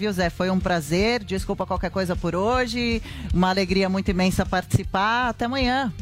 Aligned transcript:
Viu, 0.00 0.10
Zé? 0.14 0.30
Foi 0.30 0.48
um 0.48 0.58
prazer. 0.58 1.22
Desculpa 1.22 1.66
qualquer 1.66 1.90
coisa 1.90 2.16
por 2.16 2.34
hoje. 2.34 3.02
Uma 3.34 3.50
alegria 3.50 3.86
muito 3.86 4.10
imensa 4.10 4.46
participar. 4.46 5.28
Até 5.28 5.44
amanhã. 5.44 5.92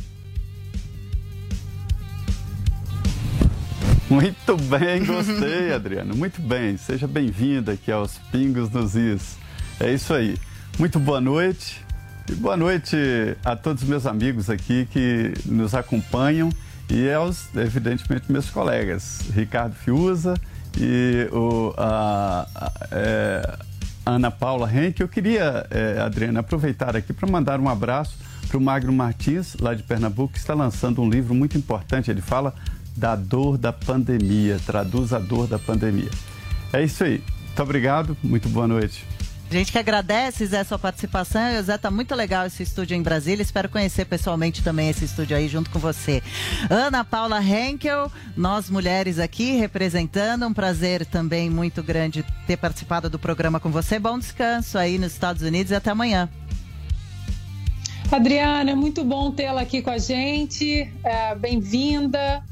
Muito 4.08 4.56
bem, 4.56 5.05
gostei, 5.05 5.72
Adriano. 5.74 6.14
Muito 6.14 6.41
bem. 6.41 6.77
Seja 6.77 7.08
bem-vinda 7.08 7.72
aqui 7.72 7.91
aos 7.91 8.19
Pingos 8.30 8.70
nos 8.70 8.95
Is. 8.95 9.36
É 9.80 9.92
isso 9.92 10.14
aí. 10.14 10.38
Muito 10.78 11.00
boa 11.00 11.20
noite. 11.20 11.84
E 12.30 12.36
boa 12.36 12.56
noite 12.56 12.96
a 13.44 13.56
todos 13.56 13.83
os 13.83 13.88
meus 13.88 14.06
amigos 14.06 14.48
aqui 14.48 14.86
que 14.92 15.34
nos 15.44 15.74
acompanham 15.74 16.50
e 16.88 17.10
aos, 17.10 17.52
evidentemente, 17.56 18.30
meus 18.30 18.48
colegas, 18.48 19.22
Ricardo 19.34 19.74
Fiuza 19.74 20.34
e 20.78 21.28
o, 21.33 21.74
a, 21.77 22.46
a, 22.55 22.72
é, 22.92 23.58
Ana 24.08 24.30
Paula 24.30 24.70
Henke. 24.72 25.02
Eu 25.02 25.08
queria, 25.08 25.66
é, 25.70 26.00
Adriana, 26.00 26.40
aproveitar 26.40 26.96
aqui 26.96 27.12
para 27.12 27.30
mandar 27.30 27.60
um 27.60 27.69
abraço 27.69 28.16
para 28.48 28.56
o 28.56 28.60
Magno 28.60 28.92
Martins, 28.92 29.55
lá 29.60 29.74
de 29.74 29.83
Pernambuco, 29.83 30.33
que 30.33 30.38
está 30.38 30.55
lançando 30.55 31.02
um 31.02 31.10
livro 31.10 31.34
muito 31.34 31.58
importante. 31.58 32.10
Ele 32.10 32.22
fala 32.22 32.55
da 32.96 33.14
dor 33.14 33.58
da 33.58 33.72
pandemia, 33.72 34.58
traduz 34.64 35.12
a 35.12 35.18
dor 35.18 35.46
da 35.46 35.58
pandemia. 35.58 36.10
É 36.72 36.83
isso 36.83 37.05
aí. 37.05 37.22
Muito 37.46 37.62
obrigado, 37.62 38.16
muito 38.22 38.48
boa 38.48 38.66
noite. 38.66 39.05
A 39.50 39.54
gente 39.54 39.72
que 39.72 39.78
agradece, 39.78 40.44
Zé, 40.44 40.62
sua 40.62 40.78
participação. 40.78 41.41
E, 41.41 41.62
Zé, 41.62 41.78
tá 41.78 41.91
muito 41.91 42.14
legal 42.14 42.44
esse 42.46 42.62
estúdio 42.62 42.94
em 42.94 43.00
Brasília. 43.00 43.42
Espero 43.42 43.70
conhecer 43.70 44.05
pessoalmente 44.05 44.62
também 44.62 44.90
esse 44.90 45.06
estúdio 45.06 45.34
aí 45.34 45.48
junto 45.48 45.70
com 45.70 45.78
você. 45.78 46.22
Ana 46.68 47.02
Paula 47.02 47.42
Henkel, 47.42 48.12
nós 48.36 48.68
mulheres 48.68 49.18
aqui 49.18 49.52
representando. 49.52 50.46
Um 50.46 50.52
prazer 50.52 51.06
também 51.06 51.48
muito 51.48 51.82
grande 51.82 52.22
ter 52.46 52.58
participado 52.58 53.08
do 53.08 53.18
programa 53.18 53.58
com 53.58 53.70
você. 53.70 53.98
Bom 53.98 54.18
descanso 54.18 54.77
aí 54.77 54.98
nos 54.98 55.12
Estados 55.12 55.40
Unidos 55.40 55.72
e 55.72 55.74
até 55.74 55.92
amanhã. 55.92 56.28
Adriana, 58.12 58.77
muito 58.77 59.02
bom 59.02 59.30
tê-la 59.30 59.62
aqui 59.62 59.80
com 59.80 59.90
a 59.90 59.98
gente. 59.98 60.92
É, 61.02 61.34
Bem-vinda. 61.34 62.42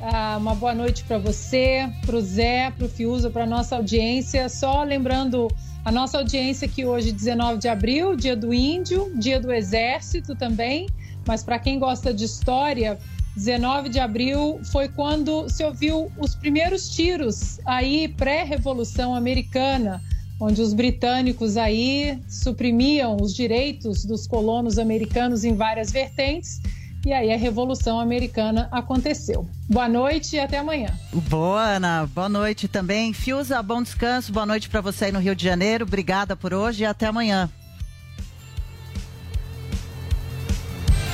Ah, 0.00 0.36
uma 0.38 0.54
boa 0.54 0.74
noite 0.74 1.02
para 1.02 1.18
você, 1.18 1.90
para 2.06 2.14
o 2.14 2.20
Zé, 2.20 2.70
para 2.76 2.86
o 2.86 2.88
Fiuza, 2.88 3.28
para 3.28 3.44
nossa 3.44 3.74
audiência. 3.74 4.48
Só 4.48 4.84
lembrando 4.84 5.48
a 5.84 5.92
nossa 5.92 6.18
audiência 6.18 6.66
que 6.66 6.86
hoje, 6.86 7.12
19 7.12 7.58
de 7.58 7.68
abril, 7.68 8.16
dia 8.16 8.34
do 8.34 8.54
índio, 8.54 9.12
dia 9.16 9.38
do 9.38 9.52
exército 9.52 10.34
também. 10.34 10.86
Mas 11.26 11.42
para 11.42 11.58
quem 11.58 11.78
gosta 11.78 12.12
de 12.12 12.24
história, 12.24 12.98
19 13.36 13.90
de 13.90 13.98
abril 13.98 14.60
foi 14.72 14.88
quando 14.88 15.48
se 15.48 15.62
ouviu 15.62 16.10
os 16.18 16.34
primeiros 16.34 16.88
tiros 16.88 17.60
aí 17.66 18.08
pré-revolução 18.08 19.14
americana, 19.14 20.02
onde 20.40 20.62
os 20.62 20.72
britânicos 20.72 21.56
aí 21.56 22.18
suprimiam 22.28 23.16
os 23.20 23.34
direitos 23.34 24.04
dos 24.04 24.26
colonos 24.26 24.78
americanos 24.78 25.44
em 25.44 25.54
várias 25.54 25.90
vertentes. 25.90 26.62
E 27.06 27.12
aí 27.12 27.32
a 27.32 27.36
Revolução 27.36 28.00
Americana 28.00 28.66
aconteceu. 28.72 29.46
Boa 29.68 29.88
noite 29.88 30.36
e 30.36 30.40
até 30.40 30.58
amanhã. 30.58 30.88
Boa, 31.12 31.62
Ana. 31.62 32.08
Boa 32.14 32.30
noite 32.30 32.66
também. 32.66 33.12
Fiuza, 33.12 33.62
bom 33.62 33.82
descanso. 33.82 34.32
Boa 34.32 34.46
noite 34.46 34.70
para 34.70 34.80
você 34.80 35.06
aí 35.06 35.12
no 35.12 35.18
Rio 35.18 35.34
de 35.34 35.44
Janeiro. 35.44 35.84
Obrigada 35.84 36.34
por 36.34 36.54
hoje 36.54 36.82
e 36.82 36.86
até 36.86 37.06
amanhã. 37.06 37.50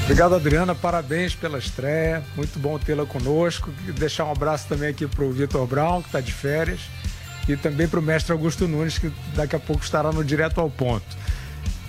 Obrigado, 0.04 0.34
Adriana. 0.34 0.75
Parabéns 0.75 1.34
pela 1.34 1.59
estreia. 1.59 2.22
Muito 2.36 2.59
bom 2.59 2.78
tê-la 2.78 3.04
conosco. 3.04 3.70
Deixar 3.97 4.26
um 4.26 4.32
abraço 4.32 4.69
também 4.69 4.91
aqui 4.91 5.06
para 5.09 5.25
o 5.25 5.32
Vitor 5.32 5.66
Brown, 5.66 6.03
que 6.03 6.09
está 6.09 6.20
de 6.20 6.32
férias. 6.32 6.81
E 7.48 7.56
também 7.56 7.88
para 7.88 7.98
o 7.98 8.03
mestre 8.03 8.32
Augusto 8.32 8.69
Nunes, 8.69 8.98
que 8.98 9.10
daqui 9.34 9.56
a 9.56 9.60
pouco 9.60 9.82
estará 9.82 10.12
no 10.12 10.25
Direto 10.25 10.60
ao 10.60 10.70
Ponto. 10.70 11.16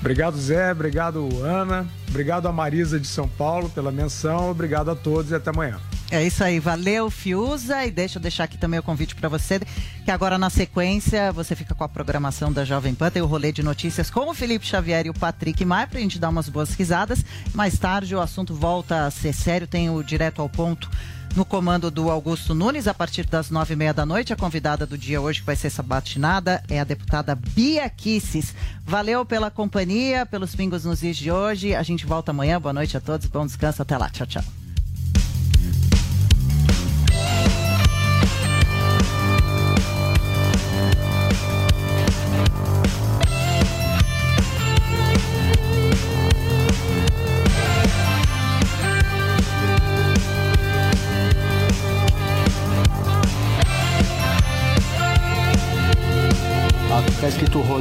Obrigado, 0.02 0.36
Zé. 0.38 0.72
Obrigado, 0.72 1.30
Ana. 1.44 1.88
Obrigado 2.10 2.48
a 2.48 2.52
Marisa 2.52 3.00
de 3.00 3.08
São 3.08 3.28
Paulo 3.28 3.70
pela 3.70 3.92
menção. 3.92 4.50
Obrigado 4.50 4.90
a 4.90 4.96
todos 4.96 5.32
e 5.32 5.36
até 5.36 5.52
amanhã. 5.52 5.80
É 6.10 6.26
isso 6.26 6.44
aí, 6.44 6.60
valeu, 6.60 7.10
Fiuza. 7.10 7.86
E 7.86 7.92
deixa 7.92 8.18
eu 8.18 8.22
deixar 8.22 8.44
aqui 8.44 8.58
também 8.58 8.80
o 8.80 8.84
convite 8.84 9.16
para 9.16 9.30
você, 9.30 9.62
que 10.04 10.12
agora 10.12 10.38
na 10.38 10.50
sequência 10.50 11.32
você 11.32 11.56
fica 11.56 11.74
com 11.74 11.84
a 11.84 11.88
programação 11.88 12.52
da 12.52 12.66
Jovem 12.66 12.94
Pan, 12.94 13.10
tem 13.10 13.22
o 13.22 13.28
rolê 13.28 13.52
de 13.52 13.64
notícias 13.64 14.10
com 14.10 14.30
o 14.30 14.34
Felipe 14.34 14.66
Xavier 14.66 15.06
e 15.06 15.10
o 15.10 15.14
Patrick 15.14 15.64
Maia, 15.64 15.88
pra 15.88 16.02
gente 16.02 16.20
dar 16.20 16.30
umas 16.30 16.50
boas 16.50 16.74
risadas. 16.74 17.24
Mais 17.54 17.78
tarde 17.78 18.14
o 18.14 18.20
assunto 18.20 18.54
volta 18.54 19.06
a 19.06 19.12
ser 19.12 19.34
sério, 19.34 19.68
tem 19.68 19.90
o 19.90 20.04
direto 20.04 20.42
ao 20.42 20.50
ponto 20.50 20.90
no 21.36 21.46
comando 21.46 21.90
do 21.90 22.10
Augusto 22.10 22.54
Nunes, 22.54 22.88
a 22.88 22.94
partir 22.94 23.26
das 23.26 23.50
nove 23.50 23.74
e 23.74 23.78
meia 23.78 23.94
da 23.94 24.06
noite. 24.06 24.34
A 24.34 24.36
convidada 24.36 24.86
do 24.86 24.98
dia 24.98 25.22
hoje, 25.22 25.40
que 25.40 25.46
vai 25.46 25.56
ser 25.56 25.68
essa 25.68 25.84
batinada, 25.84 26.64
é 26.70 26.80
a 26.80 26.84
deputada 26.84 27.36
Bia 27.36 27.90
Kisses. 27.90 28.54
Valeu 28.86 29.26
pela 29.26 29.52
companhia, 29.52 30.26
pelos 30.26 30.56
pingos 30.56 30.86
nos 30.86 31.00
dias 31.00 31.18
de 31.18 31.32
hoje. 31.32 31.76
A 31.76 31.84
gente 31.84 32.06
volta 32.06 32.32
amanhã. 32.32 32.60
Boa 32.60 32.74
noite 32.74 32.98
a 32.98 33.02
todos, 33.02 33.28
bom 33.28 33.46
descanso. 33.46 33.82
Até 33.82 33.98
lá. 33.98 34.10
Tchau, 34.10 34.28
tchau. 34.28 34.61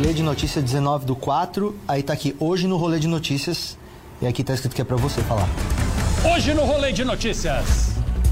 Rolê 0.01 0.15
de 0.15 0.23
notícias 0.23 0.65
19 0.65 1.05
do 1.05 1.15
4, 1.15 1.77
aí 1.87 2.03
tá 2.03 2.15
aqui 2.15 2.35
hoje 2.41 2.67
no 2.67 2.79
rolê 2.79 2.99
de 2.99 3.07
notícias, 3.07 3.77
e 4.23 4.27
aqui 4.27 4.43
tá 4.43 4.55
escrito 4.55 4.75
que 4.75 4.81
é 4.81 4.85
pra 4.85 4.97
você 4.97 5.21
falar. 5.21 5.47
Hoje 6.33 6.55
no 6.55 6.65
Rolê 6.65 6.91
de 6.91 7.05
Notícias. 7.05 7.91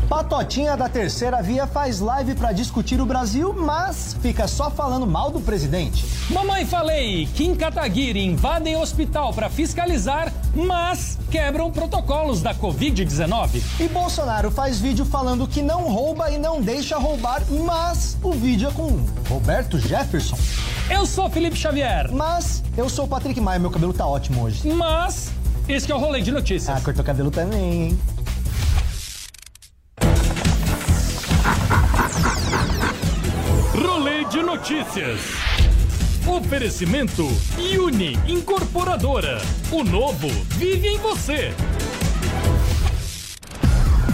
Patotinha 0.09 0.75
da 0.75 0.89
terceira 0.89 1.43
via 1.43 1.67
faz 1.67 2.01
live 2.01 2.35
pra 2.37 2.53
discutir 2.53 2.99
o 2.99 3.05
Brasil, 3.05 3.53
mas 3.53 4.17
fica 4.23 4.49
só 4.49 4.71
falando 4.71 5.07
mal 5.07 5.31
do 5.31 5.43
presidente. 5.43 6.07
Mamãe 6.31 6.65
falei, 6.65 7.27
Kim 7.35 7.55
Kataguiri 7.55 8.25
invadem 8.25 8.75
hospital 8.75 9.35
para 9.35 9.51
fiscalizar, 9.51 10.33
mas 10.55 11.19
quebram 11.31 11.71
protocolos 11.71 12.41
da 12.43 12.55
Covid-19. 12.55 13.63
E 13.81 13.89
Bolsonaro 13.89 14.51
faz 14.51 14.81
vídeo 14.81 15.05
falando 15.05 15.47
que 15.47 15.63
não 15.63 15.89
rouba 15.93 16.31
e 16.31 16.39
não 16.39 16.61
deixa 16.61 16.97
roubar, 16.99 17.43
mas 17.67 18.17
o 18.23 18.33
vídeo 18.33 18.69
é 18.69 18.73
com 18.73 19.05
Roberto 19.29 19.79
Jefferson. 19.79 20.39
Eu 20.91 21.05
sou 21.07 21.29
Felipe 21.29 21.57
Xavier, 21.57 22.11
Mas 22.13 22.63
eu 22.77 22.89
sou 22.89 23.05
o 23.05 23.09
Patrick 23.09 23.41
Maia, 23.41 23.59
meu 23.59 23.71
cabelo 23.71 23.93
tá 23.93 24.07
ótimo 24.07 24.43
hoje. 24.43 24.67
mas 24.69 25.31
esse 25.69 25.85
que 25.87 25.93
é 25.93 25.95
o 25.95 25.99
Rolê 25.99 26.23
de 26.23 26.31
Notícias. 26.33 26.75
Ah, 26.75 26.81
cortou 26.81 27.03
o 27.03 27.07
cabelo 27.07 27.31
também, 27.31 27.83
hein? 27.91 27.99
Rolê 33.75 34.25
de 34.25 34.43
Notícias. 34.43 35.21
Oferecimento 36.29 37.27
Uni 37.83 38.19
Incorporadora. 38.29 39.39
O 39.73 39.83
novo 39.83 40.29
vive 40.59 40.87
em 40.87 40.99
você. 40.99 41.55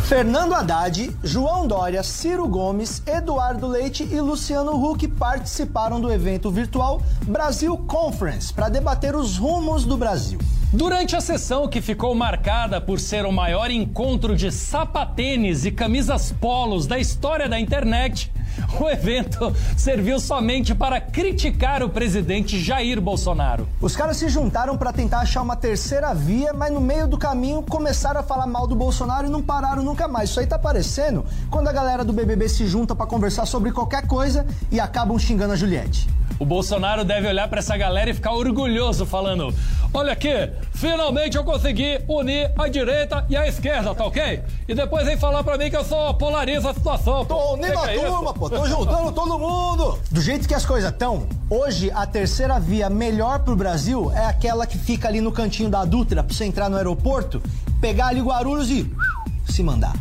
Fernando 0.04 0.54
Haddad, 0.54 1.10
João 1.24 1.66
Dória, 1.66 2.04
Ciro 2.04 2.46
Gomes, 2.46 3.02
Eduardo 3.04 3.66
Leite 3.66 4.04
e 4.04 4.20
Luciano 4.20 4.72
Huck 4.72 5.08
participaram 5.08 6.00
do 6.00 6.12
evento 6.12 6.52
virtual 6.52 7.02
Brasil 7.22 7.76
Conference 7.78 8.54
para 8.54 8.68
debater 8.68 9.16
os 9.16 9.36
rumos 9.36 9.84
do 9.84 9.96
Brasil. 9.96 10.38
Durante 10.72 11.16
a 11.16 11.20
sessão 11.20 11.66
que 11.66 11.80
ficou 11.80 12.14
marcada 12.14 12.80
por 12.80 13.00
ser 13.00 13.26
o 13.26 13.32
maior 13.32 13.72
encontro 13.72 14.36
de 14.36 14.52
sapatênis 14.52 15.64
e 15.64 15.72
camisas 15.72 16.30
polos 16.32 16.86
da 16.86 16.98
história 16.98 17.48
da 17.48 17.58
internet, 17.58 18.32
O 18.80 18.88
evento 18.90 19.54
serviu 19.76 20.18
somente 20.18 20.74
para 20.74 21.00
criticar 21.00 21.82
o 21.82 21.88
presidente 21.88 22.60
Jair 22.60 23.00
Bolsonaro. 23.00 23.68
Os 23.80 23.94
caras 23.94 24.16
se 24.16 24.28
juntaram 24.28 24.76
para 24.76 24.92
tentar 24.92 25.20
achar 25.20 25.42
uma 25.42 25.54
terceira 25.54 26.12
via, 26.12 26.52
mas 26.52 26.72
no 26.72 26.80
meio 26.80 27.06
do 27.06 27.16
caminho 27.16 27.62
começaram 27.62 28.20
a 28.20 28.22
falar 28.22 28.46
mal 28.46 28.66
do 28.66 28.74
Bolsonaro 28.74 29.26
e 29.26 29.30
não 29.30 29.42
pararam 29.42 29.82
nunca 29.82 30.08
mais. 30.08 30.30
Isso 30.30 30.40
aí 30.40 30.46
tá 30.46 30.58
parecendo 30.58 31.24
quando 31.50 31.68
a 31.68 31.72
galera 31.72 32.04
do 32.04 32.12
BBB 32.12 32.48
se 32.48 32.66
junta 32.66 32.94
para 32.94 33.06
conversar 33.06 33.46
sobre 33.46 33.70
qualquer 33.70 34.06
coisa 34.06 34.44
e 34.70 34.80
acabam 34.80 35.18
xingando 35.18 35.52
a 35.52 35.56
Juliette. 35.56 36.08
O 36.38 36.44
Bolsonaro 36.44 37.04
deve 37.04 37.28
olhar 37.28 37.46
para 37.48 37.60
essa 37.60 37.76
galera 37.76 38.10
e 38.10 38.14
ficar 38.14 38.32
orgulhoso, 38.32 39.06
falando: 39.06 39.54
Olha 39.92 40.12
aqui, 40.12 40.50
finalmente 40.72 41.36
eu 41.36 41.44
consegui 41.44 42.00
unir 42.08 42.50
a 42.58 42.66
direita 42.68 43.24
e 43.28 43.36
a 43.36 43.46
esquerda, 43.46 43.94
tá 43.94 44.04
ok? 44.04 44.42
E 44.66 44.74
depois 44.74 45.06
vem 45.06 45.16
falar 45.16 45.44
para 45.44 45.56
mim 45.56 45.70
que 45.70 45.76
eu 45.76 45.84
só 45.84 46.12
polarizo 46.12 46.68
a 46.68 46.74
situação. 46.74 47.24
Tô 47.24 47.54
unindo 47.54 47.78
a 47.78 47.88
turma, 47.88 48.34
pô, 48.34 48.43
tô 48.50 48.66
juntando 48.66 49.12
todo 49.12 49.38
mundo. 49.38 49.98
Do 50.10 50.20
jeito 50.20 50.46
que 50.46 50.54
as 50.54 50.64
coisas 50.64 50.90
estão, 50.90 51.26
hoje 51.48 51.90
a 51.90 52.06
terceira 52.06 52.58
via 52.58 52.90
melhor 52.90 53.40
pro 53.40 53.56
Brasil 53.56 54.10
é 54.12 54.26
aquela 54.26 54.66
que 54.66 54.78
fica 54.78 55.08
ali 55.08 55.20
no 55.20 55.32
cantinho 55.32 55.68
da 55.68 55.84
Dutra 55.84 56.22
pra 56.22 56.34
você 56.34 56.44
entrar 56.44 56.68
no 56.68 56.76
aeroporto, 56.76 57.42
pegar 57.80 58.08
ali 58.08 58.20
Guarulhos 58.20 58.70
e 58.70 58.90
se 59.46 59.62
mandar. 59.62 59.94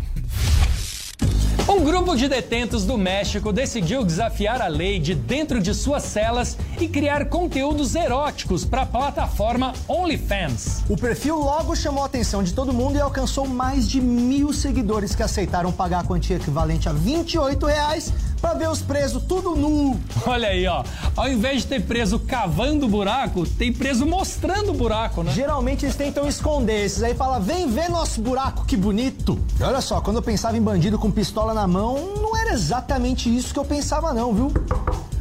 Um 1.67 1.81
grupo 1.81 2.15
de 2.15 2.27
detentos 2.27 2.83
do 2.83 2.97
México 2.97 3.53
decidiu 3.53 4.03
desafiar 4.03 4.61
a 4.61 4.67
lei 4.67 4.99
de 4.99 5.15
dentro 5.15 5.61
de 5.61 5.73
suas 5.73 6.03
celas 6.03 6.57
e 6.79 6.89
criar 6.89 7.25
conteúdos 7.29 7.95
eróticos 7.95 8.65
para 8.65 8.81
a 8.81 8.85
plataforma 8.85 9.71
OnlyFans. 9.87 10.83
O 10.89 10.97
perfil 10.97 11.39
logo 11.39 11.73
chamou 11.73 12.03
a 12.03 12.07
atenção 12.07 12.43
de 12.43 12.53
todo 12.53 12.73
mundo 12.73 12.97
e 12.97 13.01
alcançou 13.01 13.47
mais 13.47 13.87
de 13.87 14.01
mil 14.01 14.51
seguidores 14.51 15.15
que 15.15 15.23
aceitaram 15.23 15.71
pagar 15.71 16.01
a 16.01 16.03
quantia 16.03 16.35
equivalente 16.35 16.89
a 16.89 16.93
28 16.93 17.65
reais 17.65 18.13
para 18.43 18.55
ver 18.55 18.69
os 18.69 18.81
presos 18.81 19.23
tudo 19.23 19.55
nu. 19.55 19.97
Olha 20.27 20.49
aí, 20.49 20.67
ó. 20.67 20.83
Ao 21.15 21.29
invés 21.29 21.61
de 21.61 21.67
ter 21.67 21.81
preso 21.81 22.19
cavando 22.19 22.89
buraco, 22.89 23.47
tem 23.47 23.71
preso 23.71 24.05
mostrando 24.05 24.71
o 24.71 24.73
buraco, 24.73 25.23
né? 25.23 25.31
Geralmente 25.31 25.85
eles 25.85 25.95
tentam 25.95 26.27
esconder 26.27 26.83
esses 26.83 27.01
aí 27.01 27.15
fala: 27.15 27.39
"Vem 27.39 27.69
ver 27.69 27.89
nosso 27.89 28.19
buraco, 28.19 28.65
que 28.65 28.75
bonito". 28.75 29.39
E 29.57 29.63
olha 29.63 29.79
só, 29.79 30.01
quando 30.01 30.17
eu 30.17 30.21
pensava 30.21 30.57
em 30.57 30.61
bandido 30.61 30.99
com 30.99 31.09
pistola 31.09 31.53
na 31.53 31.65
mão, 31.65 32.15
não 32.21 32.35
era 32.35 32.51
exatamente 32.51 33.33
isso 33.33 33.53
que 33.53 33.59
eu 33.59 33.65
pensava 33.65 34.13
não, 34.13 34.33
viu? 34.33 34.51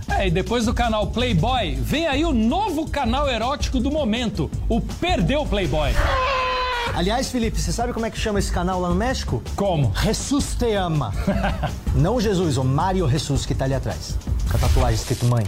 É, 0.08 0.26
e 0.26 0.30
depois 0.30 0.66
do 0.66 0.74
canal 0.74 1.06
Playboy, 1.06 1.76
vem 1.76 2.08
aí 2.08 2.24
o 2.24 2.32
novo 2.32 2.90
canal 2.90 3.30
erótico 3.30 3.78
do 3.78 3.90
momento, 3.90 4.50
o 4.68 4.80
Perdeu 4.80 5.46
Playboy. 5.46 5.92
Aliás, 6.94 7.30
Felipe, 7.30 7.58
você 7.58 7.72
sabe 7.72 7.92
como 7.92 8.04
é 8.04 8.10
que 8.10 8.18
chama 8.18 8.38
esse 8.38 8.52
canal 8.52 8.78
lá 8.78 8.90
no 8.90 8.94
México? 8.94 9.42
Como? 9.56 9.92
Jesus 10.02 10.54
te 10.54 10.74
ama. 10.74 11.12
Não 11.96 12.20
Jesus, 12.20 12.58
o 12.58 12.64
Mário 12.64 13.08
Jesus 13.08 13.46
que 13.46 13.54
tá 13.54 13.64
ali 13.64 13.74
atrás. 13.74 14.18
Com 14.50 14.56
a 14.58 14.60
tatuagem 14.60 14.94
escrito 14.94 15.24
mãe. 15.24 15.46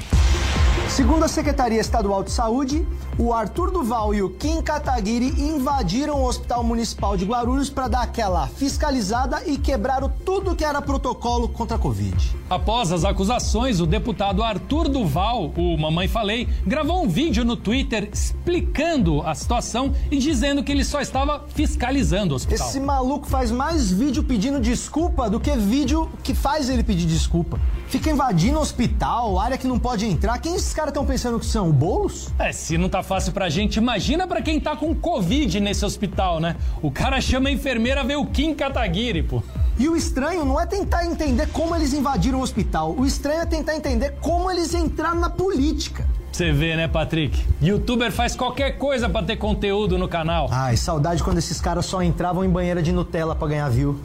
Segundo 0.95 1.25
a 1.25 1.29
Secretaria 1.29 1.81
Estadual 1.81 2.23
de 2.23 2.31
Saúde, 2.31 2.87
o 3.19 3.33
Arthur 3.33 3.73
Duval 3.73 4.15
e 4.15 4.23
o 4.23 4.31
Kim 4.31 4.63
Kataguiri 4.63 5.27
invadiram 5.43 6.23
o 6.23 6.25
Hospital 6.25 6.63
Municipal 6.63 7.17
de 7.17 7.25
Guarulhos 7.25 7.69
para 7.69 7.89
dar 7.89 8.03
aquela 8.03 8.47
fiscalizada 8.47 9.43
e 9.45 9.59
quebraram 9.59 10.09
tudo 10.25 10.55
que 10.55 10.65
era 10.65 10.81
protocolo 10.81 11.49
contra 11.49 11.75
a 11.75 11.81
Covid. 11.81 12.37
Após 12.49 12.93
as 12.93 13.05
acusações, 13.05 13.81
o 13.81 13.87
deputado 13.87 14.41
Arthur 14.41 14.89
Duval, 14.89 15.53
o 15.57 15.77
Mamãe 15.77 16.07
Falei, 16.07 16.49
gravou 16.65 17.03
um 17.03 17.09
vídeo 17.09 17.45
no 17.45 17.57
Twitter 17.57 18.09
explicando 18.13 19.21
a 19.23 19.35
situação 19.35 19.93
e 20.13 20.19
dizendo 20.19 20.63
que 20.63 20.71
ele 20.71 20.85
só 20.85 21.01
estava 21.01 21.45
fiscalizando 21.49 22.35
o 22.35 22.37
hospital. 22.37 22.69
Esse 22.69 22.79
maluco 22.79 23.27
faz 23.27 23.51
mais 23.51 23.91
vídeo 23.91 24.23
pedindo 24.23 24.61
desculpa 24.61 25.29
do 25.29 25.41
que 25.41 25.57
vídeo 25.57 26.09
que 26.23 26.35
faz 26.35 26.69
ele 26.71 26.85
pedir 26.85 27.07
desculpa. 27.07 27.59
Fica 27.89 28.11
invadindo 28.11 28.59
o 28.59 28.63
hospital, 28.63 29.41
área 29.41 29.59
que 29.59 29.67
não 29.67 29.79
pode 29.79 30.07
entrar. 30.07 30.39
Quem 30.39 30.55
esses 30.55 30.73
caras 30.85 30.91
estão 30.91 31.07
pensando 31.07 31.41
que 31.41 31.47
são? 31.47 31.73
Bolos? 31.73 32.29
É, 32.39 32.53
se 32.53 32.77
não 32.77 32.91
tá 32.91 33.03
fácil 33.03 33.33
pra 33.33 33.49
gente, 33.49 33.77
imagina 33.77 34.27
pra 34.27 34.43
quem 34.43 34.61
tá 34.61 34.77
com 34.77 34.95
Covid 34.95 35.59
nesse 35.59 35.83
hospital, 35.85 36.41
né? 36.41 36.57
O 36.83 36.91
cara 36.91 37.21
chama 37.23 37.49
a 37.49 37.53
enfermeira 37.53 38.05
ver 38.05 38.17
o 38.17 38.27
Kim 38.27 38.55
Kataguiri, 38.55 39.23
pô. 39.23 39.43
E 39.79 39.89
o 39.89 39.97
estranho 39.97 40.45
não 40.45 40.61
é 40.61 40.67
tentar 40.67 41.07
entender 41.07 41.49
como 41.49 41.75
eles 41.75 41.95
invadiram 41.95 42.39
o 42.39 42.43
hospital. 42.43 42.95
O 42.99 43.07
estranho 43.07 43.41
é 43.41 43.47
tentar 43.47 43.75
entender 43.75 44.17
como 44.21 44.51
eles 44.51 44.75
entraram 44.75 45.19
na 45.19 45.31
política. 45.31 46.07
Você 46.31 46.53
vê, 46.53 46.77
né, 46.77 46.87
Patrick? 46.87 47.43
Youtuber 47.63 48.13
faz 48.13 48.37
qualquer 48.37 48.73
coisa 48.73 49.09
pra 49.09 49.23
ter 49.23 49.37
conteúdo 49.37 49.97
no 49.97 50.07
canal. 50.07 50.49
Ai, 50.51 50.77
saudade 50.77 51.23
quando 51.23 51.39
esses 51.39 51.61
caras 51.63 51.87
só 51.87 52.03
entravam 52.03 52.45
em 52.45 52.51
banheira 52.51 52.83
de 52.83 52.93
Nutella 52.93 53.35
pra 53.35 53.49
ganhar 53.49 53.69
view. 53.71 53.99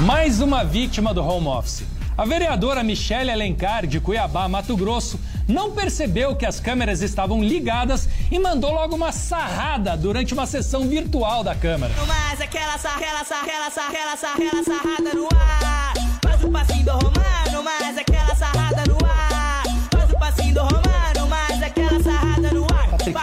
Mais 0.00 0.40
uma 0.40 0.64
vítima 0.64 1.12
do 1.12 1.24
home 1.24 1.48
office. 1.48 1.84
A 2.16 2.24
vereadora 2.24 2.84
Michele 2.84 3.32
Alencar, 3.32 3.88
de 3.88 3.98
Cuiabá, 3.98 4.48
Mato 4.48 4.76
Grosso, 4.76 5.18
não 5.48 5.72
percebeu 5.72 6.36
que 6.36 6.46
as 6.46 6.60
câmeras 6.60 7.02
estavam 7.02 7.42
ligadas 7.42 8.08
e 8.30 8.38
mandou 8.38 8.72
logo 8.72 8.94
uma 8.94 9.10
sarrada 9.10 9.96
durante 9.96 10.32
uma 10.32 10.46
sessão 10.46 10.86
virtual 10.86 11.42
da 11.42 11.56
Câmara. 11.56 11.92
Mais 12.06 12.40
aquela 12.40 12.78
sarrela, 12.78 13.24
sarrela, 13.24 13.68
sarrela, 13.68 14.16
sarrela, 14.16 14.62
sarrada 14.62 15.12
no 15.12 15.28
ar. 15.34 15.94
Faz 16.22 16.40
passinho 16.52 16.84
do 16.84 16.92
romano, 16.92 17.64
mais 17.64 17.98
aquela 17.98 18.34
sarrada 18.36 18.83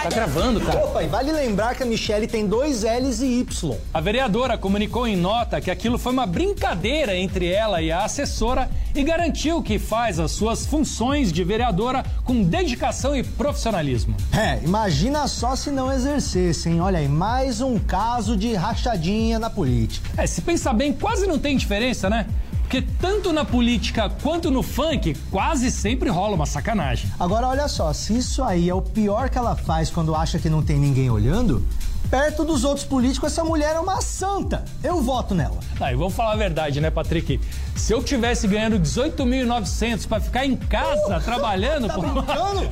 tá 0.02 0.10
gravando, 0.10 0.60
cara. 0.60 0.86
Opa, 0.86 1.04
e 1.04 1.08
vale 1.08 1.32
lembrar 1.32 1.76
que 1.76 1.84
a 1.84 1.86
Michelle 1.86 2.28
tem 2.28 2.48
dois 2.48 2.84
L's 2.84 3.22
e 3.22 3.40
Y. 3.40 3.78
A 3.94 4.02
vereadora 4.02 4.58
comunicou 4.58 5.08
em 5.08 5.16
nota 5.16 5.62
que 5.62 5.70
aquilo 5.70 5.98
foi 5.98 6.12
uma 6.12 6.26
brincadeira 6.26 7.16
entre 7.16 7.48
ela 7.48 7.82
e 7.82 7.92
a 7.92 8.04
assessora 8.04 8.70
e 8.96 9.04
garantiu 9.04 9.62
que 9.62 9.78
faz 9.78 10.20
as 10.20 10.32
suas 10.32 10.66
funções 10.66 11.32
de 11.32 11.44
vereadora 11.44 12.04
com 12.24 12.42
dedicação 12.44 13.16
e 13.16 13.24
profissionalismo. 13.24 14.16
É, 14.34 14.60
imagina 14.64 15.28
só 15.28 15.56
se 15.56 15.70
não 15.70 15.92
exercessem. 15.92 16.82
Olha 16.82 17.00
aí, 17.00 17.08
mais 17.08 17.62
um 17.62 17.78
caso 17.78 18.36
de 18.36 18.54
rachadinha 18.54 19.38
na 19.38 19.50
política. 19.50 20.10
É, 20.22 20.26
se 20.26 20.42
pensar 20.42 20.74
bem, 20.74 20.92
quase 20.92 21.28
não 21.28 21.38
tem 21.38 21.56
diferença, 21.56 22.10
né? 22.10 22.26
Porque 22.72 22.88
tanto 23.02 23.34
na 23.34 23.44
política 23.44 24.10
quanto 24.24 24.50
no 24.50 24.64
funk, 24.64 25.14
quase 25.30 25.70
sempre 25.70 26.08
rola 26.08 26.36
uma 26.36 26.46
sacanagem. 26.46 27.12
Agora, 27.20 27.46
olha 27.50 27.68
só, 27.68 27.92
se 27.92 28.18
isso 28.18 28.42
aí 28.42 28.70
é 28.70 28.74
o 28.74 28.82
pior 28.82 29.30
que 29.30 29.38
ela 29.38 29.58
faz 29.58 29.90
quando 29.90 30.16
acha 30.16 30.40
que 30.40 30.50
não 30.50 30.64
tem 30.64 30.80
ninguém 30.80 31.10
olhando, 31.10 31.68
perto 32.12 32.44
dos 32.44 32.66
outros 32.66 32.86
políticos, 32.86 33.32
essa 33.32 33.42
mulher 33.44 33.74
é 33.78 33.80
uma 33.80 34.02
santa. 34.02 34.66
Eu 34.84 35.02
voto 35.02 35.34
nela. 35.34 35.58
Ah, 35.80 35.94
e 35.94 35.96
vamos 35.96 36.14
falar 36.14 36.34
a 36.34 36.36
verdade, 36.36 36.82
né, 36.82 36.92
Patrick? 36.92 37.40
Se 37.74 37.94
eu 37.94 38.04
tivesse 38.04 38.48
ganhando 38.50 38.78
18.900 38.78 40.06
pra 40.08 40.20
ficar 40.20 40.46
em 40.46 40.58
casa 40.58 41.22
trabalhando, 41.24 41.88
tá 41.88 41.94
pô, 41.94 42.04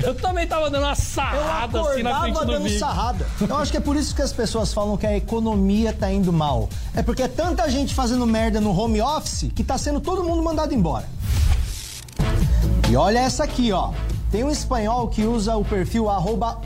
eu 0.05 0.13
também 0.13 0.45
tava 0.45 0.69
dando 0.69 0.83
uma 0.83 0.91
Eu 0.91 0.95
sarrada 0.97 1.81
assim 1.81 2.03
na 2.03 2.19
frente 2.21 2.37
do 2.37 2.45
dando 2.45 2.63
vídeo. 2.63 2.79
sarrada. 2.79 3.25
Eu 3.39 3.55
acho 3.57 3.71
que 3.71 3.77
é 3.77 3.81
por 3.81 3.95
isso 3.95 4.13
que 4.13 4.21
as 4.21 4.33
pessoas 4.33 4.73
falam 4.73 4.97
que 4.97 5.07
a 5.07 5.15
economia 5.15 5.93
tá 5.93 6.11
indo 6.11 6.33
mal. 6.33 6.67
É 6.93 7.01
porque 7.01 7.23
é 7.23 7.27
tanta 7.29 7.69
gente 7.69 7.95
fazendo 7.95 8.27
merda 8.27 8.59
no 8.59 8.77
home 8.77 9.01
office 9.01 9.49
que 9.55 9.63
tá 9.63 9.77
sendo 9.77 10.01
todo 10.01 10.21
mundo 10.21 10.43
mandado 10.43 10.73
embora. 10.73 11.07
E 12.89 12.95
olha 12.95 13.19
essa 13.19 13.45
aqui, 13.45 13.71
ó. 13.71 13.93
Tem 14.31 14.43
um 14.43 14.51
espanhol 14.51 15.07
que 15.07 15.23
usa 15.23 15.55
o 15.55 15.65
perfil 15.65 16.07
arroba 16.07 16.61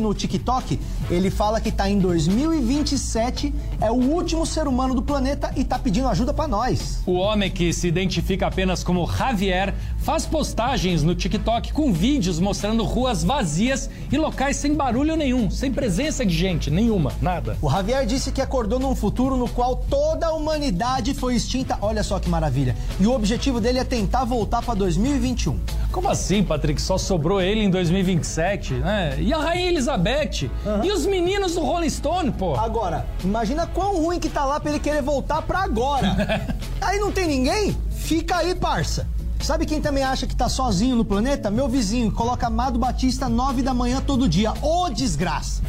no 0.00 0.14
TikTok. 0.14 0.80
Ele 1.10 1.30
fala 1.30 1.60
que 1.60 1.70
tá 1.70 1.88
em 1.88 1.98
2027, 1.98 3.52
é 3.78 3.90
o 3.90 3.94
último 3.94 4.46
ser 4.46 4.66
humano 4.66 4.94
do 4.94 5.02
planeta 5.02 5.52
e 5.54 5.62
tá 5.62 5.78
pedindo 5.78 6.08
ajuda 6.08 6.32
pra 6.32 6.48
nós. 6.48 7.02
O 7.04 7.12
homem 7.12 7.50
que 7.50 7.74
se 7.74 7.86
identifica 7.86 8.46
apenas 8.46 8.82
como 8.82 9.06
Javier 9.06 9.74
faz 9.98 10.24
postagens 10.24 11.02
no 11.02 11.14
TikTok 11.14 11.74
com 11.74 11.92
vídeos 11.92 12.40
mostrando 12.40 12.84
ruas 12.84 13.22
vazias 13.22 13.90
e 14.10 14.16
locais 14.16 14.56
sem 14.56 14.74
barulho 14.74 15.16
nenhum, 15.16 15.50
sem 15.50 15.70
presença 15.70 16.24
de 16.24 16.34
gente 16.34 16.70
nenhuma, 16.70 17.12
nada. 17.20 17.58
O 17.60 17.68
Javier 17.68 18.06
disse 18.06 18.32
que 18.32 18.40
acordou 18.40 18.80
num 18.80 18.94
futuro 18.94 19.36
no 19.36 19.48
qual 19.48 19.76
toda 19.76 20.28
a 20.28 20.32
humanidade 20.32 21.12
foi 21.12 21.34
extinta. 21.34 21.76
Olha 21.82 22.02
só 22.02 22.18
que 22.18 22.30
maravilha. 22.30 22.74
E 22.98 23.06
o 23.06 23.12
objetivo 23.12 23.60
dele 23.60 23.78
é 23.78 23.84
tentar 23.84 24.24
voltar 24.24 24.62
pra 24.62 24.72
2021. 24.72 25.83
Como 25.94 26.08
assim, 26.08 26.42
Patrick? 26.42 26.82
Só 26.82 26.98
sobrou 26.98 27.40
ele 27.40 27.62
em 27.62 27.70
2027, 27.70 28.74
né? 28.74 29.14
E 29.16 29.32
a 29.32 29.38
Rainha 29.38 29.68
Elizabeth? 29.68 30.50
E 30.82 30.90
os 30.90 31.06
meninos 31.06 31.54
do 31.54 31.60
Rolling 31.60 31.88
Stone, 31.88 32.32
pô? 32.32 32.56
Agora, 32.56 33.06
imagina 33.22 33.64
quão 33.64 34.02
ruim 34.02 34.18
que 34.18 34.28
tá 34.28 34.44
lá 34.44 34.58
pra 34.58 34.70
ele 34.70 34.80
querer 34.80 35.02
voltar 35.02 35.40
pra 35.42 35.60
agora. 35.60 36.48
aí 36.82 36.98
não 36.98 37.12
tem 37.12 37.28
ninguém? 37.28 37.76
Fica 37.92 38.38
aí, 38.38 38.56
parça. 38.56 39.06
Sabe 39.38 39.66
quem 39.66 39.80
também 39.80 40.02
acha 40.02 40.26
que 40.26 40.34
tá 40.34 40.48
sozinho 40.48 40.96
no 40.96 41.04
planeta? 41.04 41.48
Meu 41.48 41.68
vizinho, 41.68 42.10
coloca 42.10 42.48
Amado 42.48 42.76
Batista 42.76 43.28
9 43.28 43.62
da 43.62 43.72
manhã 43.72 44.02
todo 44.04 44.28
dia. 44.28 44.52
Ô 44.62 44.90
desgraça! 44.90 45.62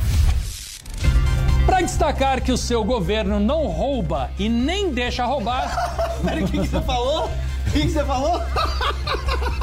Pra 1.67 1.82
destacar 1.82 2.41
que 2.41 2.51
o 2.51 2.58
seu 2.58 2.84
governo 2.84 3.39
não 3.39 3.67
rouba 3.67 4.32
e 4.39 4.50
nem 4.50 4.89
deixa 4.89 5.24
roubar, 5.24 5.72
Peraí, 6.25 6.44
o 6.44 6.48
que, 6.48 6.62
que 6.62 6.67
você 6.67 6.82
falou? 6.82 7.25
O 7.67 7.72
que, 7.72 7.82
que 7.82 7.91
você 7.91 8.03
falou? 8.03 8.41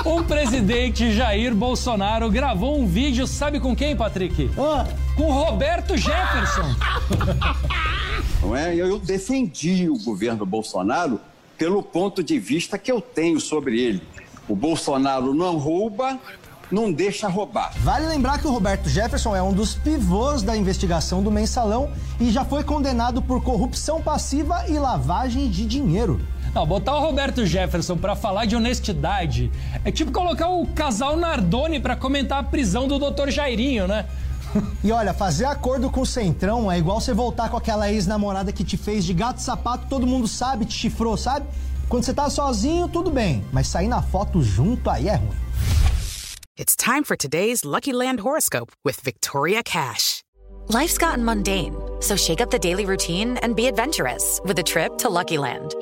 o 0.04 0.23
presidente 0.25 1.12
Jair 1.12 1.54
Bolsonaro 1.54 2.30
gravou 2.30 2.78
um 2.78 2.87
vídeo, 2.87 3.26
sabe 3.26 3.61
com 3.61 3.75
quem, 3.75 3.97
Patrick? 3.97 4.50
Ah, 4.59 4.87
Com 5.16 5.30
Roberto 5.32 5.97
Jefferson. 5.97 6.75
não 8.42 8.56
é? 8.56 8.75
Eu 8.75 8.99
defendi 8.99 9.88
o 9.88 9.97
governo 9.99 10.44
Bolsonaro 10.44 11.21
pelo 11.56 11.82
ponto 11.82 12.23
de 12.23 12.38
vista 12.38 12.76
que 12.78 12.90
eu 12.90 13.00
tenho 13.00 13.40
sobre 13.40 13.80
ele. 13.80 14.02
O 14.49 14.56
Bolsonaro 14.56 15.32
não 15.32 15.56
rouba, 15.56 16.18
não 16.71 16.90
deixa 16.92 17.28
roubar. 17.28 17.73
Vale 17.78 18.06
lembrar 18.06 18.38
que 18.40 18.47
o 18.47 18.50
Roberto 18.50 18.88
Jefferson 18.88 19.37
é 19.37 19.42
um 19.42 19.52
dos 19.52 19.75
pivôs 19.75 20.42
da 20.42 20.56
investigação 20.56 21.23
do 21.23 21.30
mensalão 21.30 21.90
e 22.18 22.30
já 22.30 22.44
foi 22.44 22.64
condenado 22.64 23.23
por 23.23 23.42
corrupção 23.42 24.00
passiva 24.02 24.64
e 24.68 24.73
lavagem 24.78 25.49
de 25.49 25.64
dinheiro. 25.66 26.21
Não, 26.54 26.66
botar 26.66 26.97
o 26.97 27.00
Roberto 27.00 27.47
Jefferson 27.47 27.97
pra 27.97 28.14
falar 28.14 28.44
de 28.44 28.54
honestidade 28.54 29.50
é 29.85 29.90
tipo 29.90 30.12
colocar 30.12 30.49
o 30.49 30.66
casal 30.66 31.16
Nardoni 31.16 31.80
pra 31.80 31.97
comentar 31.97 32.40
a 32.40 32.42
prisão 32.42 32.87
do 32.87 32.99
Dr. 32.99 33.30
Jairinho, 33.30 33.88
né? 33.88 34.06
E 34.85 34.92
olha, 34.92 35.14
fazer 35.14 35.47
acordo 35.47 35.90
com 35.90 36.02
o 36.02 36.06
Centrão 36.06 36.71
é 36.71 36.78
igual 36.78 37.00
você 37.00 37.14
voltar 37.14 37.49
com 37.49 37.56
aquela 37.56 37.90
ex-namorada 37.90 38.52
que 38.52 38.62
te 38.62 38.76
fez 38.76 39.02
de 39.02 39.14
gato 39.14 39.38
e 39.38 39.42
sapato, 39.42 39.87
todo 39.88 40.06
mundo 40.06 40.28
sabe, 40.28 40.66
te 40.66 40.75
chifrou, 40.75 41.16
sabe? 41.16 41.47
Quando 41.88 42.04
você 42.04 42.12
tá 42.12 42.28
sozinho, 42.28 42.87
tudo 42.87 43.11
bem, 43.11 43.42
mas 43.50 43.66
sair 43.66 43.88
na 43.88 44.02
foto 44.02 44.42
junto 44.42 44.90
aí 44.90 45.09
é 45.09 45.14
ruim. 45.14 45.30
It's 46.59 46.76
time 46.76 47.02
for 47.02 47.16
today's 47.16 47.64
Lucky 47.64 47.94
Land 47.94 48.21
horoscope 48.21 48.73
with 48.85 49.00
Victoria 49.02 49.62
Cash. 49.62 50.23
Life's 50.68 50.99
gotten 50.99 51.25
mundane, 51.25 51.75
so 52.00 52.14
shake 52.14 52.42
up 52.42 52.50
the 52.50 52.59
daily 52.59 52.85
routine 52.85 53.38
and 53.42 53.56
be 53.56 53.68
adventurous 53.68 54.38
with 54.44 54.59
a 54.59 54.62
trip 54.62 54.99
to 54.99 55.09
Lucky 55.09 55.38
Land. 55.38 55.75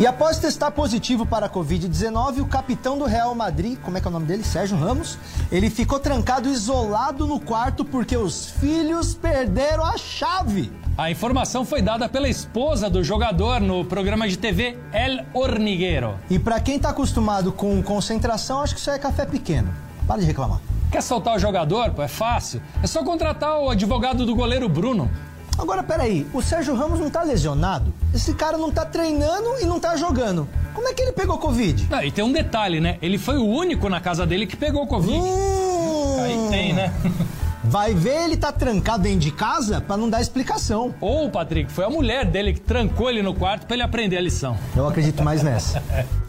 E 0.00 0.06
após 0.06 0.38
testar 0.38 0.70
positivo 0.70 1.26
para 1.26 1.44
a 1.44 1.50
Covid-19, 1.50 2.40
o 2.40 2.46
capitão 2.46 2.96
do 2.96 3.04
Real 3.04 3.34
Madrid, 3.34 3.78
como 3.82 3.98
é 3.98 4.00
que 4.00 4.06
é 4.06 4.08
o 4.08 4.12
nome 4.12 4.24
dele? 4.24 4.42
Sérgio 4.42 4.78
Ramos, 4.78 5.18
ele 5.52 5.68
ficou 5.68 6.00
trancado 6.00 6.48
isolado 6.48 7.26
no 7.26 7.38
quarto 7.38 7.84
porque 7.84 8.16
os 8.16 8.48
filhos 8.48 9.14
perderam 9.14 9.84
a 9.84 9.98
chave. 9.98 10.72
A 10.96 11.10
informação 11.10 11.66
foi 11.66 11.82
dada 11.82 12.08
pela 12.08 12.30
esposa 12.30 12.88
do 12.88 13.04
jogador 13.04 13.60
no 13.60 13.84
programa 13.84 14.26
de 14.26 14.38
TV 14.38 14.78
El 14.90 15.22
Hormiguero. 15.34 16.14
E 16.30 16.38
para 16.38 16.58
quem 16.60 16.78
tá 16.78 16.88
acostumado 16.88 17.52
com 17.52 17.82
concentração, 17.82 18.62
acho 18.62 18.72
que 18.72 18.80
isso 18.80 18.90
é 18.90 18.98
café 18.98 19.26
pequeno. 19.26 19.70
Para 20.06 20.22
de 20.22 20.26
reclamar. 20.26 20.62
Quer 20.90 21.02
soltar 21.02 21.36
o 21.36 21.38
jogador? 21.38 21.90
Pô, 21.90 22.02
é 22.02 22.08
fácil. 22.08 22.62
É 22.82 22.86
só 22.86 23.04
contratar 23.04 23.60
o 23.60 23.68
advogado 23.68 24.24
do 24.24 24.34
goleiro 24.34 24.66
Bruno. 24.66 25.10
Agora, 25.58 25.82
peraí, 25.82 26.26
o 26.32 26.40
Sérgio 26.40 26.74
Ramos 26.74 26.98
não 26.98 27.10
tá 27.10 27.22
lesionado? 27.22 27.92
Esse 28.14 28.32
cara 28.34 28.56
não 28.56 28.70
tá 28.70 28.84
treinando 28.84 29.58
e 29.60 29.66
não 29.66 29.78
tá 29.78 29.96
jogando. 29.96 30.48
Como 30.74 30.88
é 30.88 30.94
que 30.94 31.02
ele 31.02 31.12
pegou 31.12 31.38
Covid? 31.38 31.86
Ah, 31.90 32.04
e 32.04 32.10
tem 32.10 32.24
um 32.24 32.32
detalhe, 32.32 32.80
né? 32.80 32.96
Ele 33.02 33.18
foi 33.18 33.36
o 33.36 33.44
único 33.46 33.88
na 33.88 34.00
casa 34.00 34.26
dele 34.26 34.46
que 34.46 34.56
pegou 34.56 34.86
Covid. 34.86 35.18
Hum, 35.18 36.16
Aí 36.22 36.48
tem, 36.50 36.72
né? 36.72 36.92
Vai 37.62 37.94
ver 37.94 38.24
ele 38.24 38.36
tá 38.38 38.50
trancado 38.50 39.02
dentro 39.02 39.20
de 39.20 39.30
casa 39.30 39.80
pra 39.80 39.96
não 39.96 40.08
dar 40.08 40.20
explicação. 40.20 40.94
Ou, 41.00 41.30
Patrick, 41.30 41.70
foi 41.70 41.84
a 41.84 41.90
mulher 41.90 42.24
dele 42.24 42.54
que 42.54 42.60
trancou 42.60 43.10
ele 43.10 43.22
no 43.22 43.34
quarto 43.34 43.66
pra 43.66 43.76
ele 43.76 43.82
aprender 43.82 44.16
a 44.16 44.20
lição. 44.20 44.56
Eu 44.74 44.88
acredito 44.88 45.22
mais 45.22 45.42
nessa. 45.42 45.82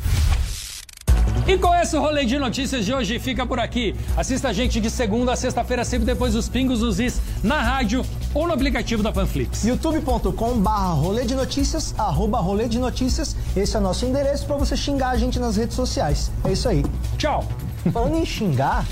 E 1.48 1.58
com 1.58 1.74
esse 1.74 1.98
rolê 1.98 2.24
de 2.24 2.38
notícias 2.38 2.86
de 2.86 2.94
hoje 2.94 3.18
fica 3.18 3.46
por 3.48 3.60
aqui. 3.60 3.96
Assista 4.16 4.50
a 4.50 4.54
gente 4.54 4.80
de 4.80 4.92
segunda 4.92 5.34
a 5.34 5.36
sexta-feira, 5.36 5.84
sempre 5.84 6.06
depois 6.06 6.34
dos 6.34 6.48
pingos 6.48 6.80
dos 6.80 7.00
is, 7.00 7.20
na 7.44 7.60
rádio 7.62 8.06
ou 8.34 8.48
no 8.48 8.54
aplicativo 8.54 9.04
da 9.04 9.12
Panflix. 9.12 9.64
youtube.com 9.66 10.60
barra 10.60 10.94
rolê 10.94 11.26
de 11.26 11.36
notícias, 11.36 11.94
arroba 11.98 12.40
rolê 12.40 12.68
de 12.68 12.80
notícias. 12.80 13.36
Esse 13.56 13.76
é 13.76 13.80
o 13.80 13.84
nosso 13.84 14.06
endereço 14.06 14.46
pra 14.46 14.56
você 14.58 14.76
xingar 14.78 15.10
a 15.10 15.18
gente 15.18 15.40
nas 15.40 15.58
redes 15.58 15.76
sociais. 15.76 16.32
É 16.44 16.52
isso 16.52 16.68
aí. 16.70 16.84
Tchau. 17.18 17.44
Falando 17.92 18.16
em 18.18 18.26
xingar, 18.26 18.86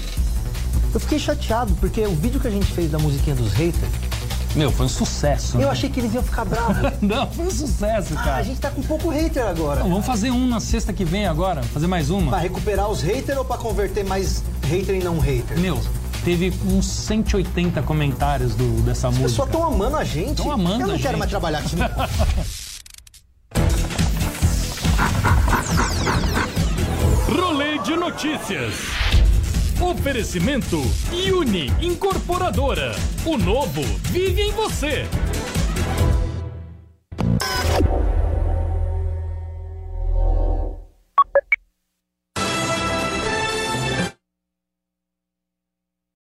eu 0.94 1.00
fiquei 1.00 1.20
chateado 1.20 1.74
porque 1.80 2.02
o 2.06 2.16
vídeo 2.16 2.40
que 2.40 2.48
a 2.48 2.52
gente 2.52 2.66
fez 2.66 2.90
da 2.92 2.98
musiquinha 2.98 3.36
dos 3.36 3.54
haters, 3.54 3.92
Meu, 4.56 4.72
foi 4.72 4.88
um 4.88 4.90
sucesso. 4.90 5.58
eu 5.58 5.62
né? 5.62 5.68
achei 5.70 5.90
que 5.90 6.00
eles 6.00 6.12
iam 6.14 6.24
ficar 6.24 6.44
bravos. 6.44 6.92
Não, 7.00 7.28
foi 7.30 7.46
um 7.46 7.52
sucesso, 7.52 8.14
Ah, 8.18 8.24
cara. 8.24 8.36
a 8.38 8.44
gente 8.44 8.60
tá 8.60 8.72
com 8.72 8.82
pouco 8.82 9.10
hater 9.10 9.46
agora. 9.46 9.82
Não, 9.82 9.90
vamos 9.92 10.06
fazer 10.08 10.32
um 10.32 10.48
na 10.48 10.60
sexta 10.60 10.92
que 10.92 11.06
vem 11.06 11.28
agora, 11.28 11.62
fazer 11.64 11.86
mais 11.86 12.10
uma. 12.10 12.32
Pra 12.32 12.40
recuperar 12.40 12.90
os 12.90 13.02
haters 13.02 13.38
ou 13.38 13.46
pra 13.46 13.58
converter 13.58 14.04
mais 14.04 14.44
hater 14.68 14.96
em 14.96 15.04
não 15.04 15.20
hater? 15.20 15.58
Meu, 15.60 15.80
teve 16.24 16.54
uns 16.66 16.86
180 16.86 17.82
comentários 17.84 18.56
do, 18.56 18.82
dessa 18.84 19.08
As 19.08 19.14
música. 19.18 19.30
pessoas 19.30 19.48
estão 19.50 19.64
amando 19.68 19.98
a 19.98 20.04
gente. 20.04 20.36
Tão 20.36 20.52
amando 20.52 20.82
Eu 20.82 20.88
não 20.88 20.96
a 20.96 20.98
quero 20.98 21.10
gente. 21.10 21.20
mais 21.20 21.30
trabalhar 21.30 21.60
aqui. 21.60 21.76
Rolê 27.28 27.78
de 27.80 27.96
notícias. 27.96 28.74
Oferecimento 29.80 30.80
Uni 31.34 31.72
Incorporadora. 31.82 32.92
O 33.26 33.38
novo 33.38 33.82
vive 34.12 34.42
em 34.42 34.52
você. 34.52 35.06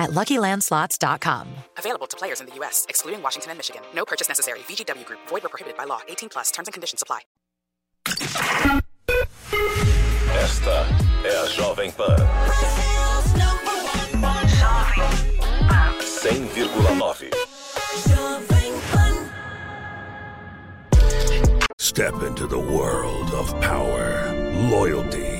at 0.00 0.10
LuckyLandSlots.com. 0.10 1.46
Available 1.78 2.08
to 2.08 2.16
players 2.16 2.40
in 2.40 2.46
the 2.48 2.54
U.S., 2.56 2.86
excluding 2.88 3.22
Washington 3.22 3.52
and 3.52 3.58
Michigan. 3.58 3.82
No 3.94 4.04
purchase 4.04 4.28
necessary. 4.28 4.60
VGW 4.60 5.04
Group. 5.04 5.20
Void 5.28 5.42
where 5.44 5.50
prohibited 5.50 5.76
by 5.76 5.84
law. 5.84 6.00
18 6.08 6.28
plus. 6.30 6.50
Terms 6.50 6.68
and 6.68 6.72
conditions 6.72 7.02
apply. 7.02 7.20
Esta 10.42 10.86
é 11.24 11.36
a 11.36 11.46
Jovem 11.48 11.92
Pan. 11.92 12.16
100,9. 16.22 17.30
Step 21.78 22.22
into 22.22 22.46
the 22.46 22.58
world 22.58 23.30
of 23.32 23.58
power, 23.60 24.32
loyalty, 24.70 25.39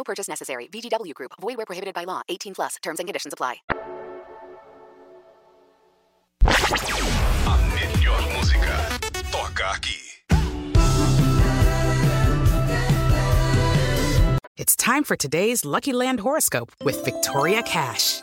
No 0.00 0.04
purchase 0.04 0.28
necessary. 0.28 0.66
VGW 0.72 1.12
Group. 1.12 1.32
Void 1.42 1.58
where 1.58 1.66
prohibited 1.66 1.94
by 1.94 2.04
law. 2.04 2.22
18 2.30 2.54
plus. 2.54 2.76
Terms 2.82 3.00
and 3.00 3.06
conditions 3.06 3.34
apply. 3.34 3.56
A 6.46 7.58
melhor 7.76 8.22
música. 8.34 8.74
Toca 9.30 9.66
aqui. 9.74 10.00
It's 14.56 14.74
time 14.76 15.04
for 15.04 15.16
today's 15.16 15.64
Lucky 15.66 15.92
Land 15.92 16.20
horoscope 16.20 16.72
with 16.82 17.04
Victoria 17.04 17.62
Cash. 17.62 18.22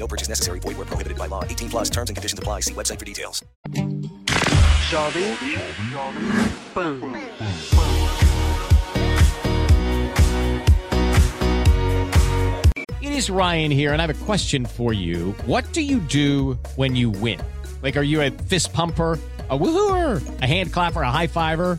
No 0.00 0.08
purchase 0.08 0.28
necessary. 0.30 0.58
Void 0.60 0.78
where 0.78 0.86
prohibited 0.86 1.18
by 1.18 1.26
law. 1.26 1.44
18 1.44 1.68
plus 1.68 1.90
terms 1.90 2.08
and 2.08 2.16
conditions 2.16 2.38
apply. 2.38 2.60
See 2.60 2.72
website 2.72 2.98
for 2.98 3.04
details. 3.04 3.44
Jovem 4.88 5.36
Pan. 6.74 7.16
It 13.02 13.12
is 13.12 13.28
Ryan 13.28 13.70
here, 13.70 13.92
and 13.92 14.00
I 14.00 14.06
have 14.06 14.22
a 14.22 14.24
question 14.24 14.64
for 14.64 14.94
you. 14.94 15.32
What 15.44 15.70
do 15.74 15.82
you 15.82 15.98
do 15.98 16.58
when 16.76 16.96
you 16.96 17.10
win? 17.10 17.40
Like, 17.82 17.98
are 17.98 18.02
you 18.02 18.22
a 18.22 18.30
fist 18.30 18.72
pumper? 18.72 19.18
A 19.50 19.58
woohooer, 19.58 20.22
a 20.42 20.46
hand 20.46 20.72
clapper, 20.72 21.02
a 21.02 21.10
high 21.10 21.26
fiver. 21.26 21.78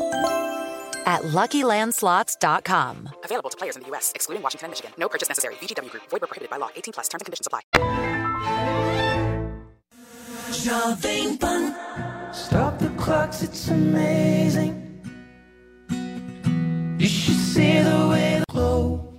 at 1.05 1.23
LuckyLandSlots.com. 1.23 3.09
Available 3.25 3.49
to 3.49 3.57
players 3.57 3.75
in 3.75 3.81
the 3.83 3.87
U.S., 3.89 4.11
excluding 4.15 4.41
Washington 4.41 4.67
and 4.67 4.71
Michigan. 4.71 4.91
No 4.97 5.09
purchase 5.09 5.29
necessary. 5.29 5.55
VGW 5.55 5.91
Group. 5.91 6.03
Void 6.09 6.21
were 6.21 6.27
prohibited 6.27 6.49
by 6.49 6.57
law. 6.57 6.69
18 6.75 6.93
plus. 6.93 7.09
Terms 7.09 7.21
and 7.21 7.25
conditions 7.25 7.47
apply. 7.47 7.61
Jovem 10.51 11.39
Pan. 11.39 12.33
Stop 12.33 12.79
the 12.79 12.89
clocks, 12.91 13.41
it's 13.43 13.67
amazing. 13.69 15.01
You 16.97 17.07
should 17.07 17.35
see 17.35 17.79
the 17.79 18.07
way 18.09 18.39
the 18.39 18.45
glow. 18.53 19.10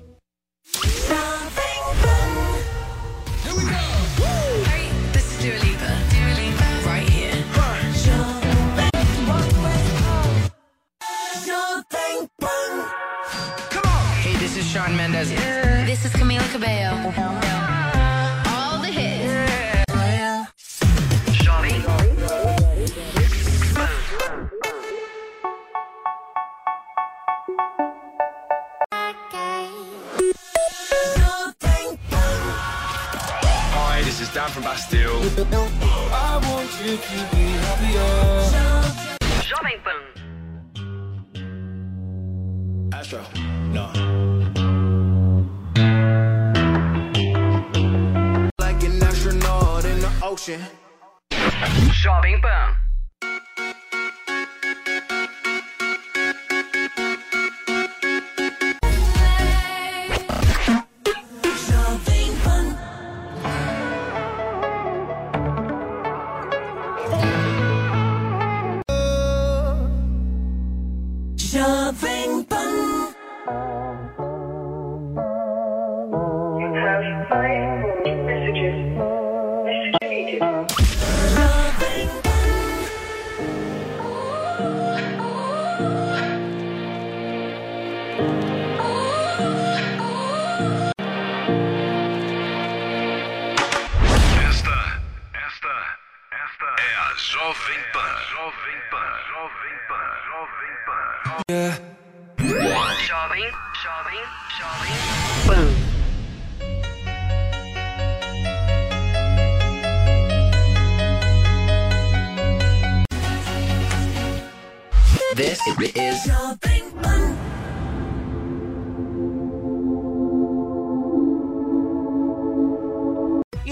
Mendez. 15.03 15.33
Yeah. 15.33 15.52
Yeah. 50.53 50.82